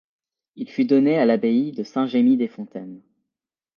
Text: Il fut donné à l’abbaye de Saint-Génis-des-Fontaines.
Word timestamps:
Il 0.55 0.67
fut 0.67 0.85
donné 0.85 1.19
à 1.19 1.25
l’abbaye 1.25 1.73
de 1.73 1.83
Saint-Génis-des-Fontaines. 1.83 3.03